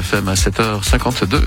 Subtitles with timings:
[0.00, 1.42] FM à 7h52.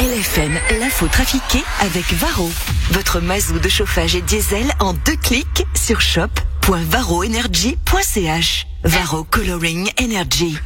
[0.00, 2.50] LFM, l'info trafiquée avec Varro.
[2.90, 8.66] Votre mazou de chauffage et diesel en deux clics sur shop.varroenergy.ch.
[8.82, 10.58] Varro Coloring Energy.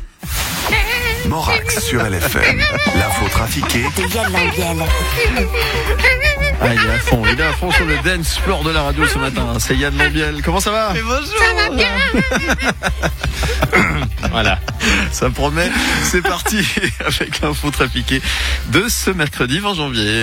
[1.27, 2.63] Morax sur LFM.
[2.95, 4.79] L'info trafiquée De Yann Lambiel.
[6.61, 8.83] Ah, il est à fond, il est à fond sur le dance floor de la
[8.83, 9.59] radio ce matin.
[9.59, 10.43] C'est Yann Lambiel.
[10.43, 10.93] Comment ça va
[14.31, 14.59] Voilà,
[15.13, 15.71] ça promet.
[16.03, 16.59] C'est parti
[17.07, 18.21] avec l'info trafiquée
[18.73, 20.23] de ce mercredi 20 janvier.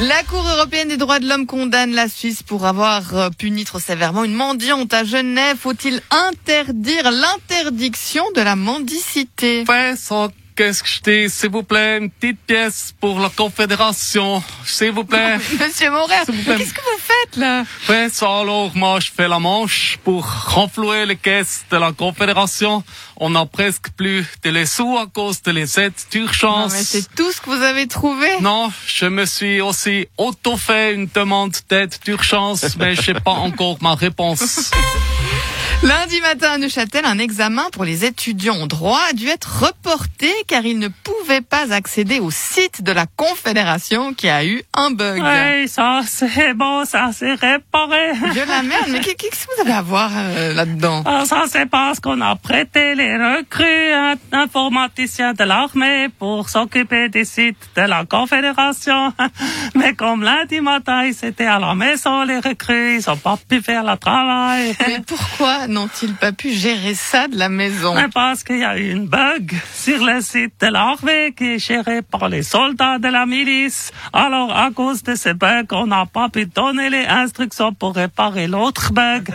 [0.00, 3.78] La Cour européenne des droits de l'homme condamne la Suisse pour avoir euh, puni trop
[3.78, 5.56] sévèrement une mendiante à Genève.
[5.60, 9.64] Faut-il interdire l'interdiction de la mendicité?
[9.64, 14.42] Vincent, qu'est-ce que je dis S'il vous plaît, une petite pièce pour la Confédération.
[14.64, 15.36] S'il vous plaît?
[15.60, 15.90] Monsieur
[16.44, 16.56] plaît.
[16.58, 17.64] qu'est-ce que vous faites là?
[17.86, 22.84] Vincent, alors moi je fais la manche pour renflouer les caisses de la Confédération.
[23.16, 26.72] On n'a presque plus de les sous à cause de les aides Non, d'urgence.
[26.72, 31.08] mais c'est tout ce que vous avez trouvé Non, je me suis aussi auto-fait une
[31.14, 34.70] demande d'aide d'urgence, mais je sais pas encore ma réponse.
[35.82, 40.30] Lundi matin à Neuchâtel, un examen pour les étudiants en droit a dû être reporté
[40.46, 44.92] car ils ne pouvaient pas accéder au site de la Confédération qui a eu un
[44.92, 45.20] bug.
[45.20, 48.12] Oui, ça c'est bon, ça c'est réparé.
[48.32, 51.02] Dieu la merde, mais qu'est- qu'est-ce que vous avez à voir euh, là-dedans?
[51.04, 56.48] Ah, ça, c'est parce qu'on a prêté les recrues à un informaticien de l'armée pour
[56.48, 59.12] s'occuper des sites de la Confédération.
[59.74, 63.60] Mais comme lundi matin, ils étaient à la maison, les recrues, ils ont pas pu
[63.60, 64.76] faire le travail.
[64.86, 65.66] Mais pourquoi?
[65.72, 67.94] N'ont-ils pas pu gérer ça de la maison?
[67.94, 71.58] Mais parce qu'il y a eu une bug sur le site de l'armée qui est
[71.58, 73.90] géré par les soldats de la milice.
[74.12, 78.46] Alors, à cause de ce bug, on n'a pas pu donner les instructions pour réparer
[78.46, 79.30] l'autre bug.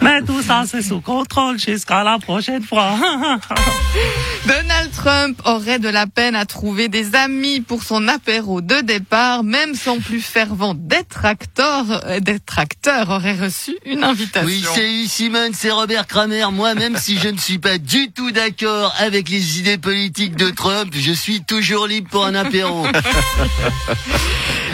[0.00, 2.94] Mais tout ça, c'est sous contrôle jusqu'à la prochaine fois.
[4.46, 9.42] Donald Trump aurait de la peine à trouver des amis pour son apéro de départ.
[9.42, 14.46] Même son plus fervent détracteur, euh, détracteur aurait reçu une invitation.
[14.46, 16.44] Oui, salut Simone, c'est Robert Kramer.
[16.52, 20.50] Moi, même si je ne suis pas du tout d'accord avec les idées politiques de
[20.50, 22.84] Trump, je suis toujours libre pour un apéro.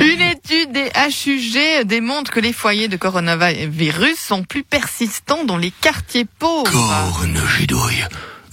[0.01, 5.71] Une étude des HUG démontre que les foyers de coronavirus sont plus persistants dans les
[5.71, 6.73] quartiers pauvres.
[6.73, 7.41] Corne.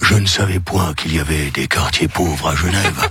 [0.02, 3.10] Je ne savais point qu'il y avait des quartiers pauvres à Genève.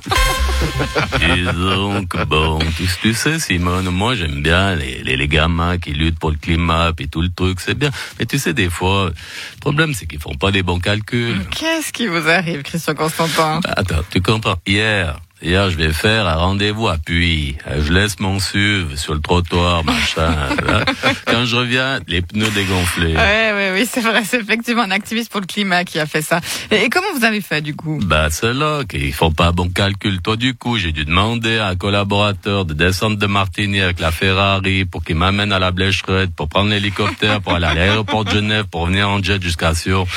[1.22, 5.92] Et donc, bon, tu, tu sais, Simone, moi j'aime bien les, les, les gamins qui
[5.94, 7.92] luttent pour le climat et tout le truc, c'est bien.
[8.20, 11.46] Mais tu sais, des fois, le problème c'est qu'ils font pas les bons calculs.
[11.52, 13.60] Qu'est-ce qui vous arrive, Christian Constantin?
[13.64, 17.58] Bah, Attends, tu comprends Hier, hier, je vais faire un rendez-vous à Puy.
[17.80, 20.34] Je laisse mon SUV sur le trottoir, machin.
[20.66, 20.86] là.
[21.26, 23.16] Quand je reviens, les pneus dégonflés.
[23.16, 26.22] Ouais, ouais, oui, c'est vrai, c'est effectivement un activiste pour le climat qui a fait
[26.22, 26.40] ça.
[26.72, 28.00] Et, et comment vous avez fait, du coup?
[28.04, 30.22] Bah, c'est là qu'ils font pas bon calcul.
[30.22, 34.12] Toi, du coup, j'ai dû demander à un collaborateur de descendre de Martigny avec la
[34.12, 38.32] Ferrari pour qu'il m'amène à la Blécherette, pour prendre l'hélicoptère, pour aller à l'aéroport de
[38.32, 40.08] Genève, pour venir en jet jusqu'à Sion.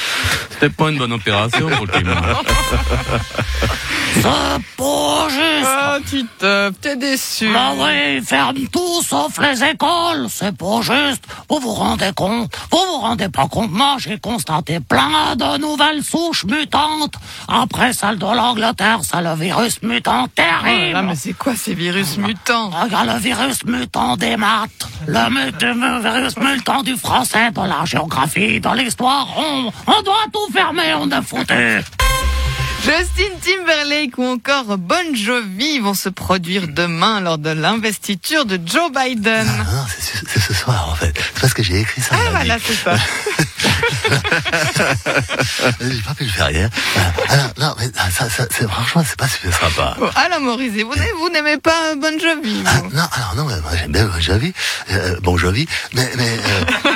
[0.50, 2.20] C'était pas une bonne opération pour le climat.
[4.12, 4.22] C'est
[4.76, 5.68] pas juste.
[5.72, 7.52] Oh, Titeuf, t'es déçu.
[7.52, 11.22] Bah oui, ferme tout sauf les écoles, c'est pas juste.
[11.48, 12.52] Vous vous rendez compte?
[12.70, 13.70] Vous vous rendez pas compte?
[13.70, 17.14] Moi, j'ai constaté plein de nouvelles souches mutantes.
[17.48, 20.96] Après celle de l'Angleterre, c'est le virus mutant terrible.
[20.96, 22.70] Ah, mais c'est quoi ces virus mutants?
[22.70, 24.70] Regarde le virus mutant des maths,
[25.06, 29.28] le virus mutant du français, de la géographie, de l'histoire.
[29.36, 31.54] On, on doit tout fermer, on est foutu.
[32.84, 38.90] Justin Timberlake ou encore Bon Jovi vont se produire demain lors de l'investiture de Joe
[38.90, 39.46] Biden.
[39.46, 41.12] Non, c'est ce- c'est ce soir en fait.
[41.16, 42.14] C'est parce que j'ai écrit ça.
[42.14, 42.30] Ah lundi.
[42.36, 42.94] voilà, c'est ça.
[45.80, 46.68] J'ai pas pu le faire hier.
[46.96, 49.96] Euh, alors, non, mais ah, ça, ça, franchement, c'est pas super sympa.
[49.98, 50.94] Bon, alors Morizet, vous
[51.30, 54.52] n'aimez- pas Bon Jovi Ah, non, alors non, j'aime bien Bon Jovi,
[54.90, 56.90] euh, Bon Jovi, mais, mais, euh, mais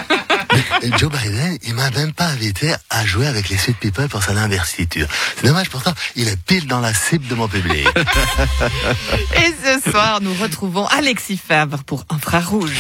[0.99, 4.37] Joe Biden, il m'a même pas invité à jouer avec les Sweet People pour son
[4.37, 5.07] investiture.
[5.37, 7.87] C'est dommage pourtant, il est pile dans la cible de mon public.
[9.37, 12.79] Et ce soir, nous retrouvons Alexis Favre pour Infrarouge.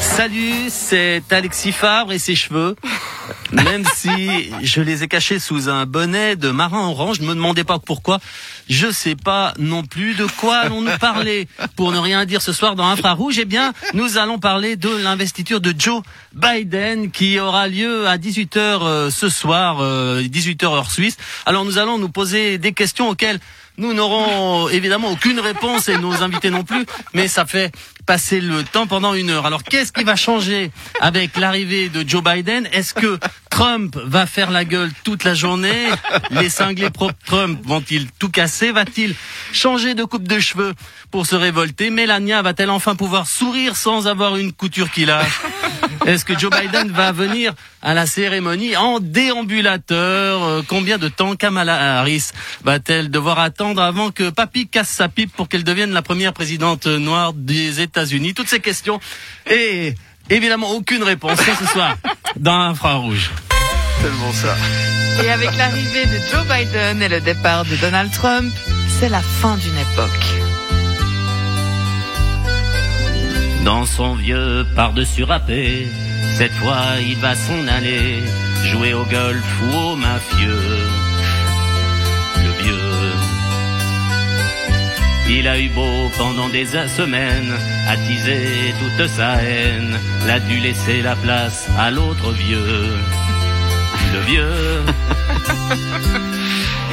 [0.00, 2.76] Salut, c'est Alexis Fabre et ses cheveux.
[3.52, 7.64] Même si je les ai cachés sous un bonnet de marin orange, ne me demandez
[7.64, 8.20] pas pourquoi.
[8.68, 11.48] Je sais pas non plus de quoi allons-nous parler.
[11.76, 15.60] Pour ne rien dire ce soir dans Infrarouge, eh bien, nous allons parler de l'investiture
[15.60, 16.02] de Joe
[16.34, 21.16] Biden qui aura lieu à 18h euh, ce soir, euh, 18h heure suisse.
[21.46, 23.40] Alors nous allons nous poser des questions auxquelles
[23.76, 27.72] nous n'aurons évidemment aucune réponse et nos invités non plus, mais ça fait
[28.10, 29.46] passer le temps pendant une heure.
[29.46, 32.68] Alors qu'est-ce qui va changer avec l'arrivée de Joe Biden?
[32.72, 33.20] Est-ce que
[33.50, 35.86] Trump va faire la gueule toute la journée?
[36.32, 38.72] Les cinglés pro Trump vont-ils tout casser?
[38.72, 39.14] Va-t-il
[39.52, 40.74] changer de coupe de cheveux
[41.12, 41.90] pour se révolter?
[41.90, 45.40] Mélania va-t-elle enfin pouvoir sourire sans avoir une couture qui lâche?
[46.06, 47.52] Est-ce que Joe Biden va venir
[47.82, 50.42] à la cérémonie en déambulateur?
[50.42, 52.30] Euh, Combien de temps Kamala Harris
[52.64, 56.86] va-t-elle devoir attendre avant que Papy casse sa pipe pour qu'elle devienne la première présidente
[56.86, 58.34] noire des États-Unis?
[58.34, 59.00] Toutes ces questions
[59.48, 59.94] et
[60.30, 61.96] évidemment aucune réponse ce soir
[62.36, 63.30] dans Infrarouge.
[64.00, 64.56] Tellement ça.
[65.22, 68.52] Et avec l'arrivée de Joe Biden et le départ de Donald Trump,
[68.98, 70.49] c'est la fin d'une époque.
[73.64, 75.86] Dans son vieux par-dessus râpé,
[76.36, 78.22] cette fois il va s'en aller,
[78.64, 80.88] jouer au golf ou au mafieux.
[82.44, 83.10] Le vieux.
[85.38, 87.54] Il a eu beau pendant des semaines
[87.88, 92.96] attiser toute sa haine, l'a dû laisser la place à l'autre vieux.
[94.12, 94.84] Le vieux.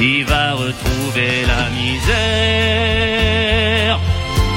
[0.00, 2.88] Il va retrouver la misère.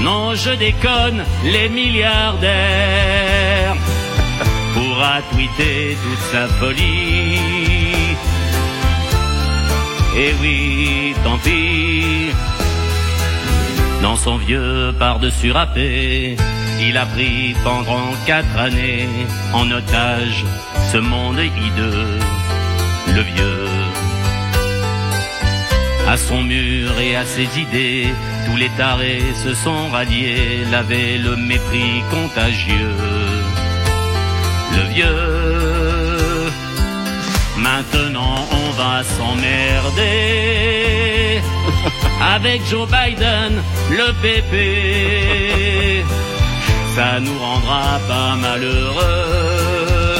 [0.03, 3.75] Non, je déconne, les milliardaires
[4.73, 8.15] pourra tweeter toute sa folie.
[10.17, 12.31] Et oui, tant pis.
[14.01, 16.35] Dans son vieux par-dessus râpé,
[16.81, 19.07] il a pris pendant quatre années
[19.53, 20.43] en otage
[20.91, 22.17] ce monde hideux,
[23.15, 23.80] le vieux.
[26.11, 28.07] À son mur et à ses idées,
[28.45, 32.97] tous les tarés se sont ralliés, l'avaient le mépris contagieux.
[34.75, 36.51] Le vieux,
[37.59, 40.11] maintenant on va s'emmerder
[42.35, 43.53] avec Joe Biden,
[43.89, 46.03] le PP.
[46.93, 50.19] Ça nous rendra pas malheureux.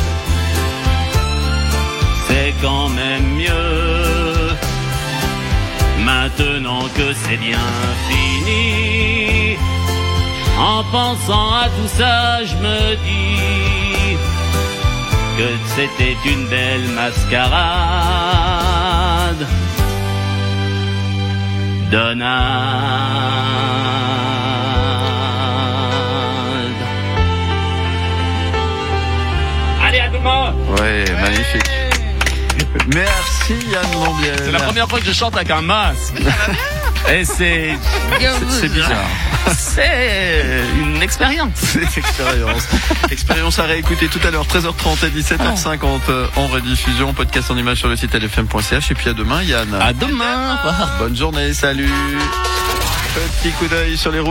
[2.28, 3.31] C'est quand même
[6.62, 7.58] Maintenant que c'est bien
[8.08, 9.58] fini,
[10.60, 14.16] en pensant à tout ça, je me dis
[15.40, 17.82] que c'était une belle mascarade.
[21.90, 22.30] Donald.
[29.84, 31.91] Allez, à demain Ouais, magnifique.
[32.88, 34.36] Merci Yann Lambiel.
[34.38, 36.14] C'est la première fois que je chante avec un masque.
[37.12, 37.72] Et c'est
[38.50, 39.08] C'est bizarre.
[39.58, 40.44] c'est
[40.80, 41.52] une expérience.
[41.56, 42.68] C'est une expérience.
[43.12, 47.78] expérience à réécouter tout à l'heure, 13h30 et 17h50 euh, en rediffusion, podcast en image
[47.80, 48.92] sur le site lfm.ch.
[48.92, 49.74] Et puis à demain, Yann.
[49.74, 50.58] À demain.
[51.00, 51.90] Bonne journée, salut.
[53.42, 54.30] Petit coup d'œil sur les routes.